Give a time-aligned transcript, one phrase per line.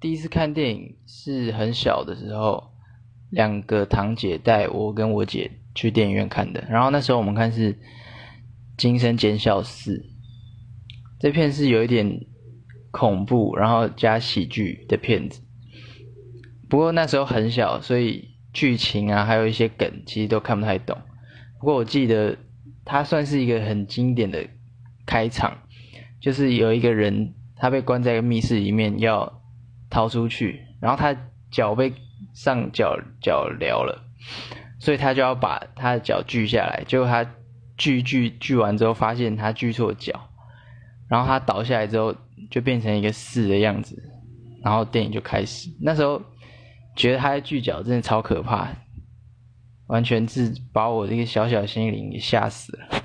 [0.00, 2.70] 第一次看电影是很小的时候，
[3.30, 6.64] 两个堂姐带我跟我姐去电影院看的。
[6.70, 7.74] 然后那时候我们看是
[8.76, 9.96] 《惊声尖笑四》，
[11.18, 12.26] 这片是有一点
[12.92, 15.42] 恐怖，然后加喜剧的片子。
[16.68, 20.96] 不过那时候很小，所以剧情啊，还有一些梗，其实都看不太懂。
[21.58, 22.36] 不过我记得
[22.84, 24.46] 它算是一个很经典的
[25.04, 25.58] 开场，
[26.20, 29.37] 就是有一个人他被关在一个密室里面要
[29.90, 31.16] 逃出去，然后他
[31.50, 31.92] 脚被
[32.32, 34.04] 上脚脚撩了，
[34.78, 36.84] 所以他就要把他的脚锯下来。
[36.86, 37.24] 结果他
[37.76, 40.30] 锯锯锯完之后，发现他锯错脚，
[41.08, 42.14] 然后他倒下来之后
[42.50, 44.02] 就变成一个四的样子，
[44.62, 45.70] 然后电影就开始。
[45.80, 46.22] 那时候
[46.96, 48.68] 觉得他的锯脚真的超可怕。
[49.88, 53.02] 完全是把我这个小小心灵给吓死了。